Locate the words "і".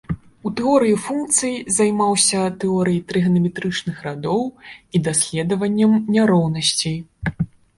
4.49-4.97